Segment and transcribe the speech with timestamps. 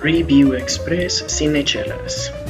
[0.00, 2.47] Review Express Cinechelas.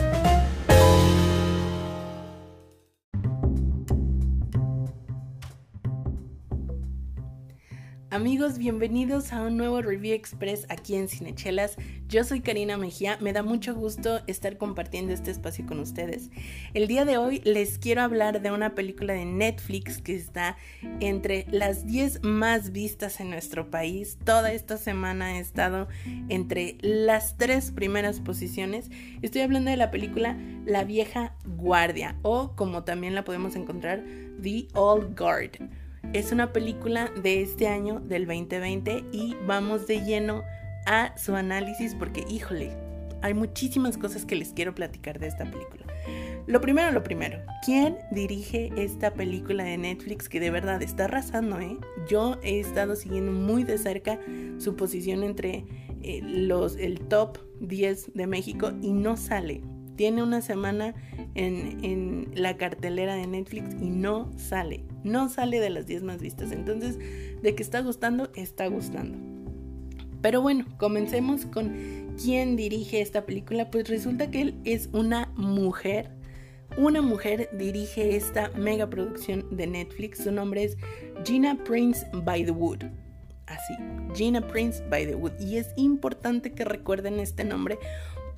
[8.56, 11.76] Bienvenidos a un nuevo Review Express aquí en Cinechelas.
[12.08, 16.30] Yo soy Karina Mejía, me da mucho gusto estar compartiendo este espacio con ustedes.
[16.72, 20.56] El día de hoy les quiero hablar de una película de Netflix que está
[21.00, 24.16] entre las 10 más vistas en nuestro país.
[24.24, 25.86] Toda esta semana he estado
[26.30, 28.90] entre las tres primeras posiciones.
[29.20, 34.04] Estoy hablando de la película La vieja guardia o como también la podemos encontrar
[34.40, 35.68] The Old Guard.
[36.14, 40.42] Es una película de este año, del 2020, y vamos de lleno
[40.86, 42.70] a su análisis porque, híjole,
[43.20, 45.84] hay muchísimas cosas que les quiero platicar de esta película.
[46.46, 51.60] Lo primero, lo primero, ¿quién dirige esta película de Netflix que de verdad está arrasando?
[51.60, 51.76] Eh?
[52.08, 54.18] Yo he estado siguiendo muy de cerca
[54.56, 55.66] su posición entre
[56.02, 59.60] eh, los, el top 10 de México y no sale.
[59.98, 60.94] Tiene una semana
[61.34, 66.20] en, en la cartelera de Netflix y no sale no sale de las 10 más
[66.20, 66.52] vistas.
[66.52, 66.98] Entonces,
[67.42, 69.18] de que está gustando, está gustando.
[70.20, 71.74] Pero bueno, comencemos con
[72.22, 73.70] quién dirige esta película.
[73.70, 76.10] Pues resulta que él es una mujer.
[76.76, 80.24] Una mujer dirige esta mega producción de Netflix.
[80.24, 80.76] Su nombre es
[81.24, 82.84] Gina Prince by the Wood.
[83.46, 83.74] Así,
[84.14, 85.32] Gina Prince by the Wood.
[85.40, 87.78] Y es importante que recuerden este nombre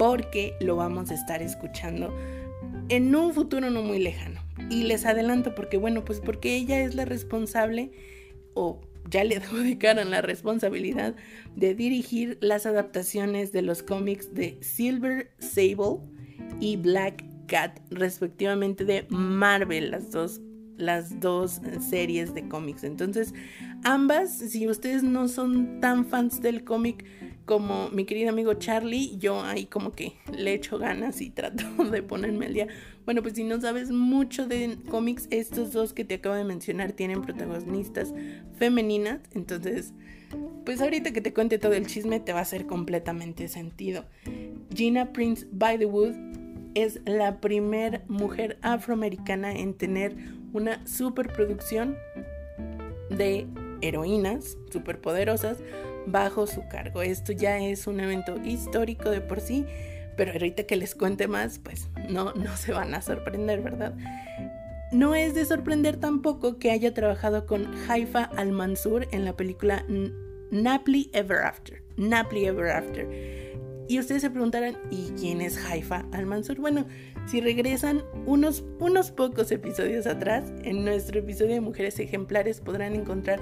[0.01, 2.17] porque lo vamos a estar escuchando
[2.89, 4.41] en un futuro no muy lejano.
[4.71, 7.93] Y les adelanto porque, bueno, pues porque ella es la responsable
[8.55, 11.15] o ya le adjudicaron la responsabilidad
[11.55, 15.99] de dirigir las adaptaciones de los cómics de Silver Sable
[16.61, 20.41] y Black Cat, respectivamente de Marvel, las dos,
[20.79, 22.85] las dos series de cómics.
[22.85, 23.35] Entonces,
[23.85, 27.05] ambas, si ustedes no son tan fans del cómic,
[27.51, 32.01] como mi querido amigo Charlie, yo ahí como que le echo ganas y trato de
[32.01, 32.69] ponerme al día.
[33.05, 36.93] Bueno, pues si no sabes mucho de cómics, estos dos que te acabo de mencionar
[36.93, 38.15] tienen protagonistas
[38.57, 39.95] femeninas, entonces
[40.65, 44.05] pues ahorita que te cuente todo el chisme te va a hacer completamente sentido.
[44.73, 46.15] Gina Prince by the Wood
[46.77, 50.15] es la primera mujer afroamericana en tener
[50.53, 51.97] una superproducción
[53.11, 53.49] de
[53.83, 55.59] heroínas superpoderosas
[56.07, 57.03] bajo su cargo.
[57.03, 59.67] Esto ya es un evento histórico de por sí,
[60.17, 63.95] pero ahorita que les cuente más, pues no, no se van a sorprender, ¿verdad?
[64.93, 69.85] No es de sorprender tampoco que haya trabajado con Haifa Al-Mansur en la película
[70.51, 71.83] Napoli Ever After.
[71.97, 73.50] Napoli Ever After.
[73.91, 76.61] Y ustedes se preguntarán, ¿y quién es Haifa Al-Mansur?
[76.61, 76.87] Bueno,
[77.27, 83.41] si regresan unos, unos pocos episodios atrás, en nuestro episodio de Mujeres Ejemplares podrán encontrar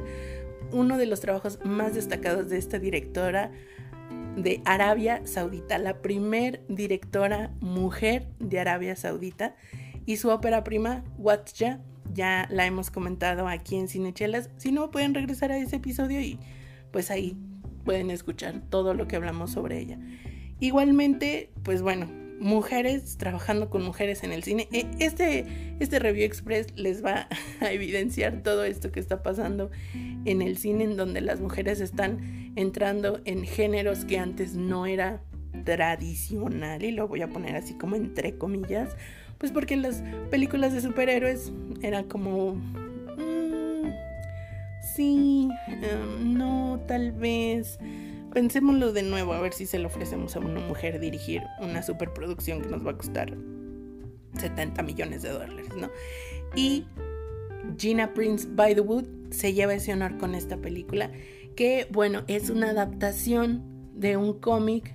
[0.72, 3.52] uno de los trabajos más destacados de esta directora
[4.38, 9.54] de Arabia Saudita, la primer directora mujer de Arabia Saudita
[10.06, 11.82] y su ópera prima Watja,
[12.14, 16.40] ya la hemos comentado aquí en Cinechelas, si no pueden regresar a ese episodio y
[16.90, 17.36] pues ahí
[17.84, 19.98] pueden escuchar todo lo que hablamos sobre ella.
[20.60, 22.08] Igualmente, pues bueno,
[22.40, 24.68] mujeres trabajando con mujeres en el cine.
[24.72, 25.44] E, este,
[25.80, 27.28] este Review Express les va
[27.60, 29.70] a evidenciar todo esto que está pasando
[30.24, 35.22] en el cine, en donde las mujeres están entrando en géneros que antes no era
[35.64, 38.96] tradicional, y lo voy a poner así como entre comillas,
[39.38, 41.52] pues porque las películas de superhéroes
[41.82, 42.54] eran como...
[42.54, 43.90] Mm,
[44.94, 47.78] sí, em, no, tal vez
[48.32, 52.62] pensémoslo de nuevo, a ver si se lo ofrecemos a una mujer dirigir una superproducción
[52.62, 53.36] que nos va a costar
[54.38, 55.90] 70 millones de dólares, ¿no?
[56.54, 56.84] Y
[57.78, 61.10] Gina Prince by the Wood se lleva ese honor con esta película,
[61.56, 63.62] que bueno, es una adaptación
[63.94, 64.94] de un cómic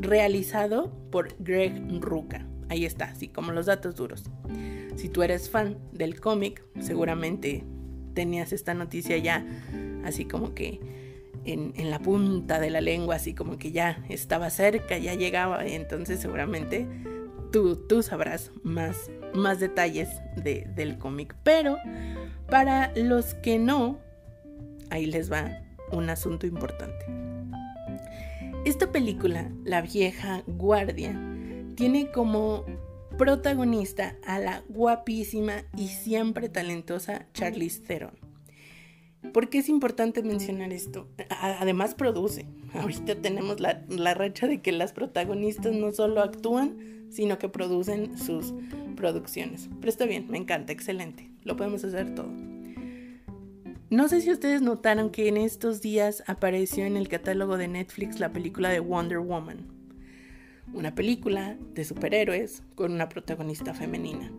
[0.00, 2.46] realizado por Greg Ruca.
[2.68, 4.24] Ahí está, así como los datos duros.
[4.96, 7.64] Si tú eres fan del cómic, seguramente
[8.14, 9.44] tenías esta noticia ya
[10.06, 10.80] así como que
[11.46, 16.20] en, la punta de la lengua, así como que ya estaba cerca, ya llegaba, entonces
[16.20, 16.86] seguramente
[17.52, 21.36] tú, tú sabrás más, más detalles del cómic.
[21.42, 21.78] Pero
[22.50, 23.98] para los que no,
[24.90, 25.62] ahí les va
[25.92, 27.06] un asunto importante.
[28.64, 31.16] Esta película, La vieja guardia,
[31.76, 32.64] tiene como
[33.16, 38.25] protagonista a la guapísima y siempre talentosa Charlize Theron.
[39.32, 41.08] ¿Por qué es importante mencionar esto?
[41.60, 42.46] Además produce.
[42.74, 46.76] Ahorita tenemos la, la racha de que las protagonistas no solo actúan,
[47.10, 48.54] sino que producen sus
[48.96, 49.68] producciones.
[49.80, 51.30] Pero está bien, me encanta, excelente.
[51.44, 52.28] Lo podemos hacer todo.
[53.88, 58.18] No sé si ustedes notaron que en estos días apareció en el catálogo de Netflix
[58.18, 59.58] la película de Wonder Woman.
[60.74, 64.32] una película de superhéroes con una protagonista femenina.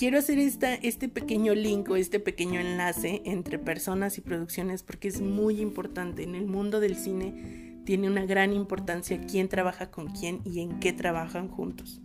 [0.00, 5.20] Quiero hacer este pequeño link o este pequeño enlace entre personas y producciones porque es
[5.20, 6.22] muy importante.
[6.22, 10.80] En el mundo del cine tiene una gran importancia quién trabaja con quién y en
[10.80, 12.00] qué trabajan juntos.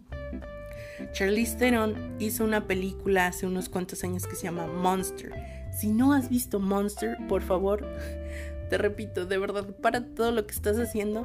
[1.14, 5.32] Charlize Theron hizo una película hace unos cuantos años que se llama Monster.
[5.72, 7.88] Si no has visto Monster, por favor,
[8.70, 11.24] te repito, de verdad, para todo lo que estás haciendo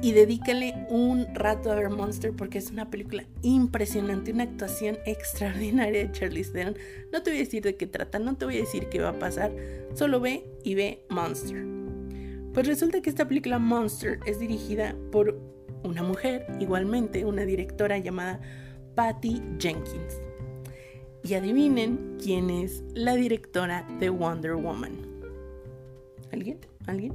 [0.00, 6.06] y dedícale un rato a ver Monster porque es una película impresionante, una actuación extraordinaria
[6.06, 6.76] de Charlize Theron.
[7.12, 9.10] No te voy a decir de qué trata, no te voy a decir qué va
[9.10, 9.52] a pasar,
[9.94, 11.64] solo ve y ve Monster.
[12.54, 15.38] Pues resulta que esta película Monster es dirigida por
[15.82, 18.40] una mujer, igualmente una directora llamada
[18.94, 20.20] Patty Jenkins.
[21.24, 24.96] Y adivinen quién es la directora de Wonder Woman.
[26.32, 26.58] ¿Alguien?
[26.86, 27.14] ¿Alguien?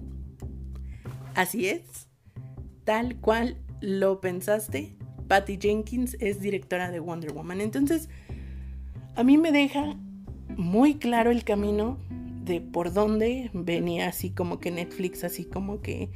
[1.35, 2.12] Así es.
[2.83, 4.95] Tal cual lo pensaste,
[5.27, 7.61] Patty Jenkins es directora de Wonder Woman.
[7.61, 8.09] Entonces,
[9.15, 9.95] a mí me deja
[10.55, 11.97] muy claro el camino
[12.43, 16.09] de por dónde venía así como que Netflix, así como que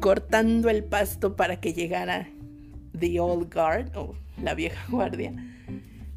[0.00, 2.28] cortando el pasto para que llegara
[2.98, 5.32] The Old Guard o la vieja guardia.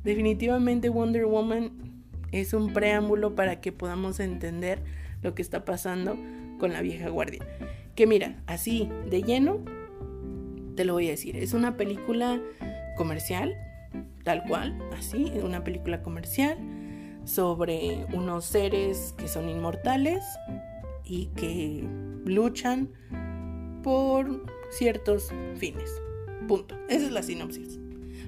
[0.03, 4.83] Definitivamente Wonder Woman es un preámbulo para que podamos entender
[5.21, 6.17] lo que está pasando
[6.59, 7.45] con la vieja guardia.
[7.97, 9.57] Que mira, así de lleno,
[10.75, 12.39] te lo voy a decir, es una película
[12.95, 13.55] comercial,
[14.23, 16.59] tal cual, así, una película comercial
[17.23, 20.23] sobre unos seres que son inmortales
[21.05, 21.83] y que
[22.23, 22.89] luchan
[23.81, 25.89] por ciertos fines.
[26.47, 26.75] Punto.
[26.89, 27.79] Esa es la sinopsis.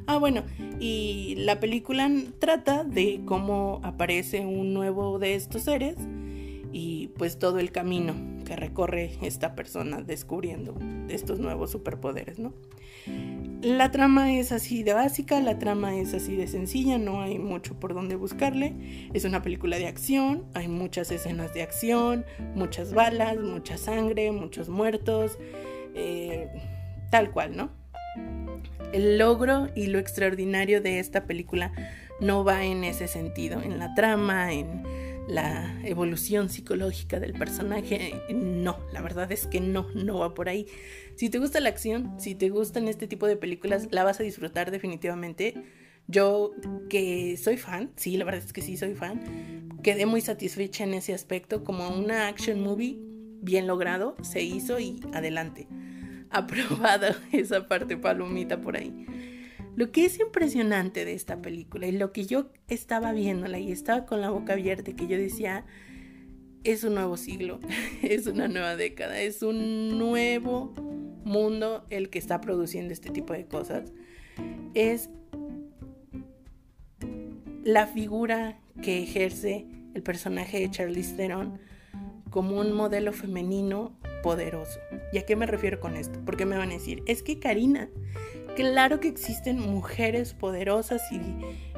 [0.08, 0.46] Ah, bueno,
[0.80, 5.96] y la película trata de cómo aparece un nuevo de estos seres
[6.74, 10.76] y pues todo el camino que recorre esta persona descubriendo
[11.08, 12.52] estos nuevos superpoderes, ¿no?
[13.62, 17.80] La trama es así de básica, la trama es así de sencilla, no hay mucho
[17.80, 18.74] por donde buscarle.
[19.14, 22.26] Es una película de acción, hay muchas escenas de acción,
[22.56, 25.38] muchas balas, mucha sangre, muchos muertos,
[25.94, 26.48] eh,
[27.12, 27.70] tal cual, ¿no?
[28.94, 31.72] El logro y lo extraordinario de esta película
[32.20, 38.22] no va en ese sentido, en la trama, en la evolución psicológica del personaje.
[38.34, 40.66] No, la verdad es que no, no va por ahí.
[41.16, 44.24] Si te gusta la acción, si te gustan este tipo de películas, la vas a
[44.24, 45.54] disfrutar definitivamente.
[46.08, 46.52] Yo
[46.90, 50.96] que soy fan, sí, la verdad es que sí soy fan, quedé muy satisfecha en
[50.96, 52.98] ese aspecto, como una action movie
[53.42, 55.68] bien logrado, se hizo y adelante.
[56.32, 59.06] Aprobado esa parte palomita por ahí.
[59.80, 64.06] Lo que es impresionante de esta película y lo que yo estaba viéndola y estaba
[64.06, 65.66] con la boca abierta, que yo decía,
[66.66, 67.62] es un nuevo siglo,
[68.04, 70.74] es una nueva década, es un nuevo
[71.24, 73.94] mundo el que está produciendo este tipo de cosas.
[74.74, 75.10] Es
[77.64, 81.58] la figura que ejerce el personaje de Charlize Theron
[82.30, 84.78] como un modelo femenino poderoso.
[85.14, 86.20] ¿Y a qué me refiero con esto?
[86.26, 87.90] Porque me van a decir, es que Karina,
[88.60, 91.22] Claro que existen mujeres poderosas y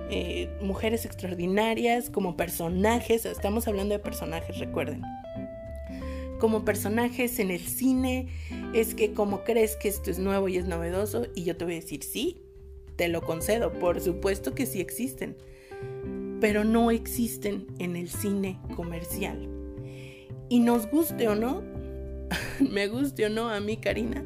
[0.10, 5.04] eh, mujeres extraordinarias como personajes, estamos hablando de personajes, recuerden.
[6.39, 8.30] Como personajes en el cine,
[8.74, 11.75] es que como crees que esto es nuevo y es novedoso, y yo te voy
[11.75, 12.41] a decir, sí,
[12.96, 15.38] te lo concedo, por supuesto que sí existen,
[16.39, 19.48] pero no existen en el cine comercial.
[20.50, 21.62] Y nos guste o no,
[22.60, 24.25] me guste o no a mí, Karina,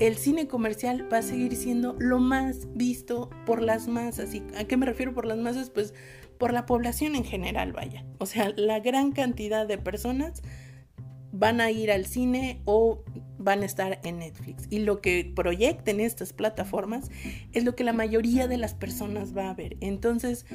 [0.00, 4.34] el cine comercial va a seguir siendo lo más visto por las masas.
[4.34, 5.68] ¿Y a qué me refiero por las masas?
[5.68, 5.94] Pues
[6.38, 8.06] por la población en general, vaya.
[8.18, 10.42] O sea, la gran cantidad de personas
[11.32, 13.04] van a ir al cine o
[13.38, 14.66] van a estar en Netflix.
[14.70, 17.10] Y lo que proyecten estas plataformas
[17.52, 19.76] es lo que la mayoría de las personas va a ver.
[19.80, 20.46] Entonces,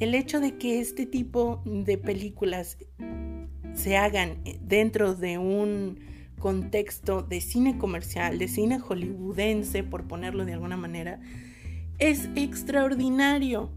[0.00, 2.76] el hecho de que este tipo de películas
[3.74, 6.00] se hagan dentro de un
[6.40, 11.20] contexto de cine comercial, de cine hollywoodense, por ponerlo de alguna manera,
[11.98, 13.70] es extraordinario,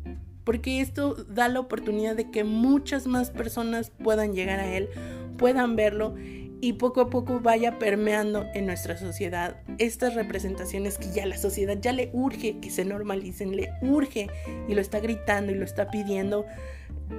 [0.43, 4.89] porque esto da la oportunidad de que muchas más personas puedan llegar a él,
[5.37, 6.15] puedan verlo
[6.63, 11.77] y poco a poco vaya permeando en nuestra sociedad estas representaciones que ya la sociedad
[11.77, 14.29] ya le urge que se normalicen, le urge
[14.69, 16.45] y lo está gritando y lo está pidiendo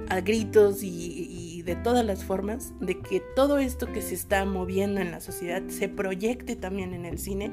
[0.09, 4.99] a gritos y, de todas las formas de que todo esto que se está moviendo
[4.99, 7.51] en la sociedad se proyecte también en el cine,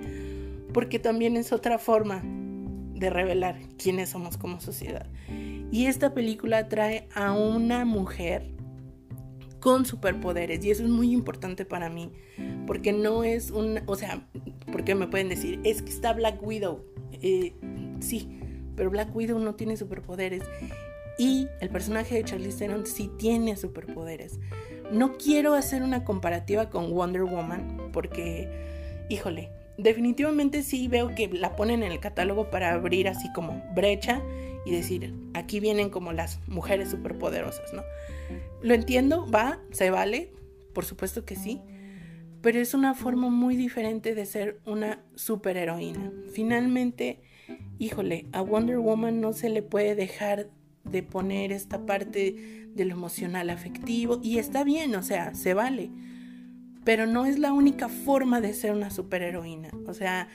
[0.73, 5.11] porque también es otra forma de revelar quiénes somos como sociedad.
[5.71, 8.51] Y esta película trae a una mujer
[9.63, 12.11] con superpoderes y eso es muy importante para mí
[12.67, 14.27] porque no es un, o sea,
[14.71, 16.85] Porque me pueden decir, es que está Black Widow.
[17.21, 17.53] Eh,
[18.01, 18.41] sí,
[18.75, 20.43] pero Black Widow no tiene superpoderes.
[21.19, 24.41] Y el personaje de Charlize Theron sí tiene superpoderes.
[24.91, 28.49] No quiero hacer una comparativa con Wonder Woman porque,
[29.09, 34.23] híjole, definitivamente sí veo que la ponen en el catálogo para abrir así como brecha
[34.65, 37.83] y decir, aquí vienen como las mujeres superpoderosas, ¿no?
[38.63, 40.33] Lo entiendo, va, se vale,
[40.73, 41.61] por supuesto que sí,
[42.43, 46.13] pero es una forma muy diferente de ser una superheroína.
[46.33, 47.21] Finalmente,
[47.79, 50.49] híjole, a Wonder Woman no se le puede dejar
[50.85, 55.91] de poner esta parte de lo emocional afectivo y está bien, o sea, se vale.
[56.85, 59.71] Pero no es la única forma de ser una superheroína.
[59.87, 60.29] O sea,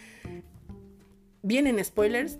[1.42, 2.40] vienen spoilers.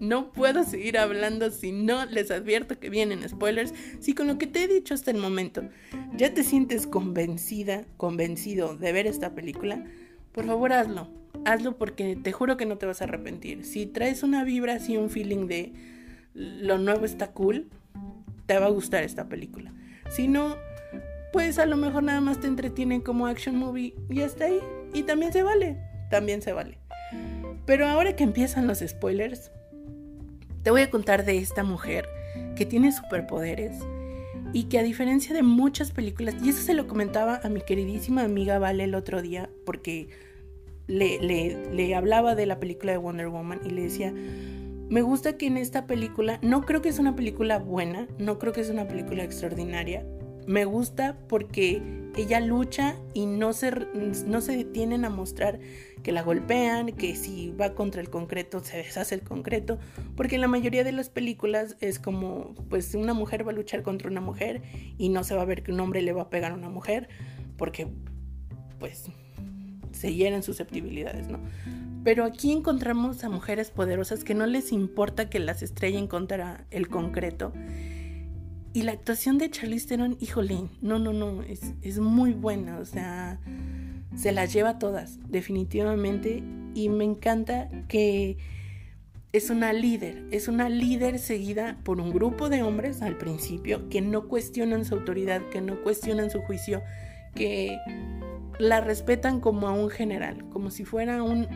[0.00, 3.74] No puedo seguir hablando si no les advierto que vienen spoilers.
[4.00, 5.68] Si con lo que te he dicho hasta el momento
[6.16, 9.84] ya te sientes convencida, convencido de ver esta película,
[10.32, 11.08] por favor hazlo.
[11.44, 13.64] Hazlo porque te juro que no te vas a arrepentir.
[13.64, 15.72] Si traes una vibra así, un feeling de
[16.34, 17.68] lo nuevo está cool,
[18.46, 19.72] te va a gustar esta película.
[20.10, 20.56] Si no,
[21.32, 24.60] pues a lo mejor nada más te entretiene como action movie y hasta ahí.
[24.92, 25.78] Y también se vale,
[26.10, 26.78] también se vale.
[27.64, 29.50] Pero ahora que empiezan los spoilers,
[30.62, 32.08] te voy a contar de esta mujer
[32.56, 33.74] que tiene superpoderes
[34.52, 38.22] y que a diferencia de muchas películas, y eso se lo comentaba a mi queridísima
[38.22, 40.08] amiga Vale el otro día, porque
[40.86, 45.46] le, le, hablaba de la película de Wonder Woman y le decía, me gusta que
[45.46, 48.86] en esta película, no creo que es una película buena, no creo que es una
[48.86, 50.04] película extraordinaria,
[50.46, 53.72] me gusta porque ella lucha y no se,
[54.26, 55.58] no se detienen a mostrar
[56.02, 59.78] que la golpean, que si va contra el concreto se deshace el concreto,
[60.16, 63.82] porque en la mayoría de las películas es como, pues una mujer va a luchar
[63.82, 64.62] contra una mujer
[64.98, 66.68] y no se va a ver que un hombre le va a pegar a una
[66.68, 67.08] mujer,
[67.56, 67.88] porque
[68.78, 69.06] pues
[69.92, 71.38] se hieren susceptibilidades, ¿no?
[72.04, 76.88] Pero aquí encontramos a mujeres poderosas que no les importa que las estrellen contra el
[76.88, 77.52] concreto.
[78.74, 82.84] Y la actuación de Charlize Theron, híjole, no, no, no, es, es muy buena, o
[82.86, 83.38] sea,
[84.16, 86.42] se las lleva todas, definitivamente.
[86.74, 88.38] Y me encanta que
[89.32, 94.00] es una líder, es una líder seguida por un grupo de hombres al principio que
[94.00, 96.82] no cuestionan su autoridad, que no cuestionan su juicio,
[97.34, 97.78] que
[98.58, 101.46] la respetan como a un general, como si fuera un,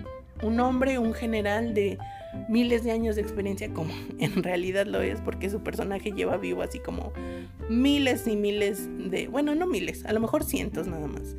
[0.43, 1.99] un hombre, un general de
[2.49, 6.63] miles de años de experiencia, como en realidad lo es, porque su personaje lleva vivo
[6.63, 7.13] así como
[7.69, 11.37] miles y miles de, bueno, no miles, a lo mejor cientos nada más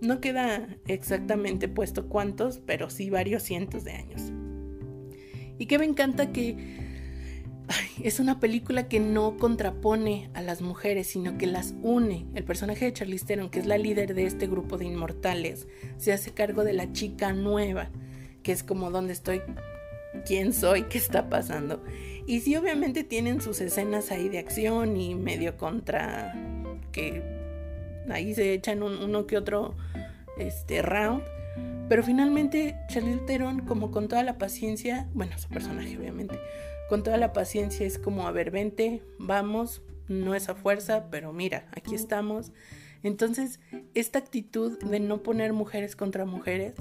[0.00, 4.32] no queda exactamente puesto cuántos, pero sí varios cientos de años.
[5.58, 6.78] Y que me encanta que
[8.02, 12.26] es una película que no contrapone a las mujeres, sino que las une.
[12.34, 15.68] El personaje de Charlize Theron, que es la líder de este grupo de inmortales,
[15.98, 17.90] se hace cargo de la chica nueva,
[18.42, 19.42] que es como donde estoy,
[20.26, 21.82] quién soy, qué está pasando.
[22.26, 26.34] Y sí, obviamente tienen sus escenas ahí de acción y medio contra
[26.92, 27.22] que
[28.08, 29.76] ahí se echan uno que otro
[30.38, 31.22] este, round.
[31.88, 36.38] Pero finalmente Charlize Theron, como con toda la paciencia, bueno, su personaje obviamente,
[36.88, 41.32] con toda la paciencia es como, a ver, vente, vamos, no es a fuerza, pero
[41.32, 42.52] mira, aquí estamos.
[43.02, 43.60] Entonces,
[43.94, 46.74] esta actitud de no poner mujeres contra mujeres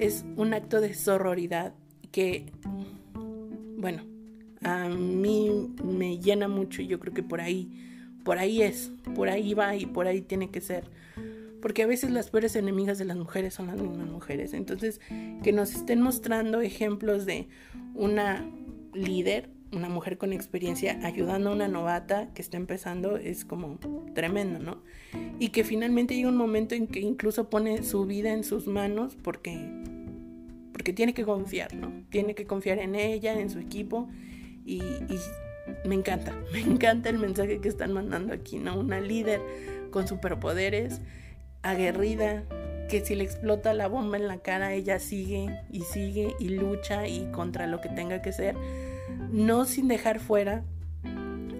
[0.00, 1.74] es un acto de sororidad
[2.10, 2.46] que,
[3.76, 4.02] bueno,
[4.62, 7.70] a mí me llena mucho y yo creo que por ahí
[8.28, 10.84] por ahí es, por ahí va y por ahí tiene que ser.
[11.62, 14.52] Porque a veces las peores enemigas de las mujeres son las mismas mujeres.
[14.52, 15.00] Entonces,
[15.42, 17.48] que nos estén mostrando ejemplos de
[17.94, 18.46] una
[18.92, 23.78] líder, una mujer con experiencia, ayudando a una novata que está empezando, es como
[24.14, 24.82] tremendo, ¿no?
[25.38, 29.16] Y que finalmente llega un momento en que incluso pone su vida en sus manos
[29.22, 29.58] porque,
[30.78, 31.92] porque tiene que confiar, ¿no?
[32.08, 34.08] Tiene que confiar en ella, en su equipo
[34.64, 35.18] y, y
[35.84, 38.78] me encanta, me encanta el mensaje que están mandando aquí, ¿no?
[38.78, 39.40] Una líder
[39.90, 41.00] con superpoderes,
[41.62, 42.44] aguerrida,
[42.88, 47.08] que si le explota la bomba en la cara, ella sigue y sigue y lucha
[47.08, 48.54] y contra lo que tenga que ser,
[49.32, 50.62] no sin dejar fuera,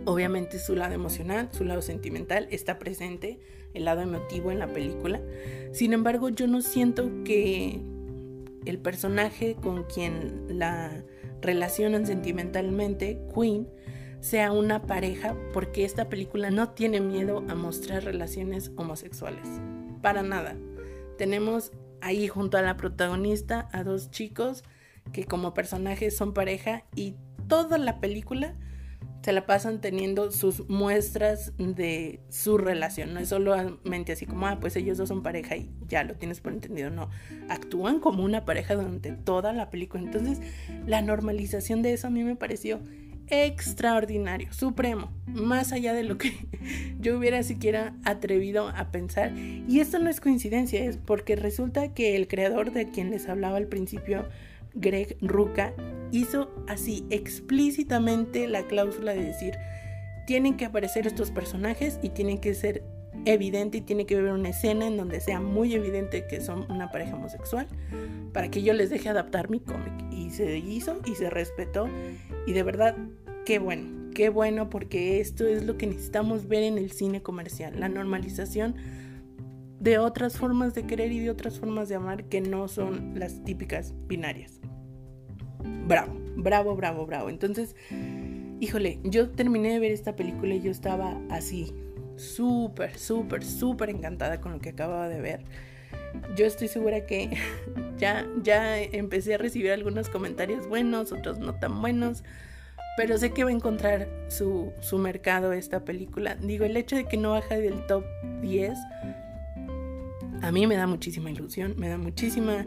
[0.05, 3.41] obviamente su lado emocional, su lado sentimental está presente,
[3.75, 5.21] el lado emotivo en la película.
[5.73, 7.98] Sin embargo, yo no siento que
[8.71, 11.05] el personaje con quien la
[11.41, 13.69] relacionan sentimentalmente, Queen,
[14.21, 19.49] sea una pareja porque esta película no tiene miedo a mostrar relaciones homosexuales.
[20.03, 20.57] Para nada.
[21.17, 24.65] Tenemos ahí junto a la protagonista a dos chicos
[25.13, 27.15] que como personajes son pareja y
[27.49, 28.55] toda la película
[29.23, 33.15] se la pasan teniendo sus muestras de su relación.
[33.15, 36.41] No es solamente así como, ah, pues ellos dos son pareja y ya lo tienes
[36.41, 36.91] por entendido.
[36.91, 37.11] No,
[37.49, 40.03] actúan como una pareja durante toda la película.
[40.03, 40.41] Entonces,
[40.87, 42.81] la normalización de eso a mí me pareció
[43.31, 46.33] extraordinario, supremo, más allá de lo que
[47.01, 49.33] yo hubiera siquiera atrevido a pensar.
[49.37, 53.57] Y esto no es coincidencia, es porque resulta que el creador de quien les hablaba
[53.59, 54.27] al principio,
[54.81, 55.75] Greg Ruca,
[56.11, 59.55] hizo así explícitamente la cláusula de decir,
[60.27, 62.83] tienen que aparecer estos personajes y tienen que ser
[63.25, 66.91] evidente y tiene que haber una escena en donde sea muy evidente que son una
[66.91, 67.67] pareja homosexual
[68.33, 69.93] para que yo les deje adaptar mi cómic.
[70.11, 71.89] Y se hizo y se respetó
[72.47, 72.97] y de verdad,
[73.45, 77.79] qué bueno, qué bueno porque esto es lo que necesitamos ver en el cine comercial,
[77.81, 78.77] la normalización
[79.81, 83.45] de otras formas de querer y de otras formas de amar que no son las
[83.45, 84.61] típicas binarias
[85.89, 87.31] bravo, bravo, bravo, bravo.
[87.31, 87.75] Entonces,
[88.61, 91.73] híjole, yo terminé de ver esta película y yo estaba así,
[92.17, 95.45] súper, súper, súper encantada con lo que acababa de ver.
[96.37, 97.31] Yo estoy segura que
[97.99, 102.23] ya, ya empecé a recibir algunos comentarios buenos, otros no tan buenos,
[102.97, 106.35] pero sé que va a encontrar su, su mercado esta película.
[106.35, 108.05] Digo, el hecho de que no baja del top
[108.43, 108.77] 10
[110.43, 112.65] a mí me da muchísima ilusión, me da muchísima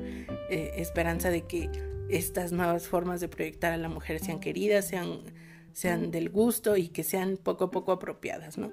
[0.50, 1.70] eh, esperanza de que
[2.12, 5.22] estas nuevas formas de proyectar a la mujer sean queridas, sean,
[5.74, 8.72] sean del gusto y que sean poco a poco apropiadas, ¿no?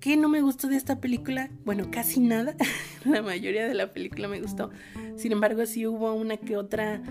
[0.00, 1.50] ¿Qué no me gustó de esta película?
[1.64, 2.56] Bueno, casi nada.
[3.04, 4.70] la mayoría de la película me gustó.
[5.16, 7.02] Sin embargo, sí hubo una que otra,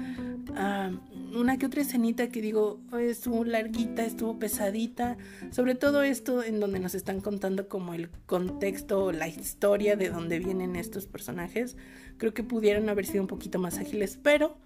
[0.55, 0.91] ah,
[1.35, 5.17] una que otra escenita que digo, estuvo larguita, estuvo pesadita.
[5.51, 10.39] Sobre todo esto en donde nos están contando como el contexto, la historia de dónde
[10.39, 11.77] vienen estos personajes.
[12.17, 14.57] Creo que pudieron haber sido un poquito más ágiles, pero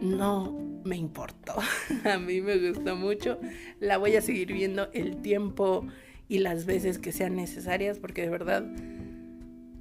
[0.00, 0.52] no
[0.84, 1.54] me importó.
[2.04, 3.38] A mí me gustó mucho.
[3.80, 5.86] La voy a seguir viendo el tiempo
[6.28, 8.64] y las veces que sean necesarias porque de verdad,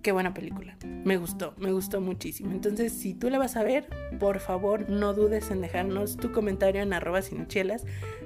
[0.02, 0.78] qué buena película.
[1.04, 2.52] Me gustó, me gustó muchísimo.
[2.52, 3.88] Entonces, si tú la vas a ver,
[4.20, 7.86] por favor no dudes en dejarnos tu comentario en arroba sinchelas.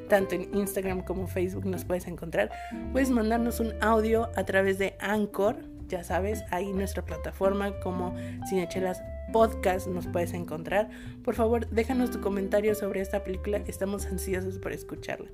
[0.09, 2.51] Tanto en Instagram como Facebook nos puedes encontrar.
[2.91, 5.57] Puedes mandarnos un audio a través de Anchor.
[5.87, 8.15] Ya sabes, ahí nuestra plataforma como
[8.49, 9.01] Cinechelas
[9.35, 10.89] podcast nos puedes encontrar.
[11.21, 15.27] Por favor, déjanos tu comentario sobre esta película, estamos ansiosos por escucharla.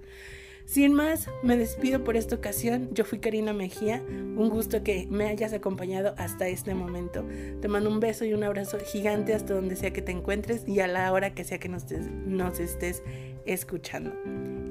[0.65, 2.89] Sin más, me despido por esta ocasión.
[2.93, 4.01] Yo fui Karina Mejía.
[4.07, 7.23] Un gusto que me hayas acompañado hasta este momento.
[7.61, 10.79] Te mando un beso y un abrazo gigante hasta donde sea que te encuentres y
[10.79, 11.85] a la hora que sea que nos,
[12.25, 13.03] nos estés
[13.45, 14.13] escuchando.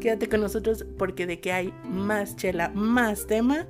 [0.01, 3.69] Quédate con nosotros porque de que hay más chela, más tema,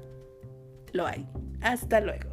[0.95, 1.29] lo hay.
[1.61, 2.30] Hasta luego.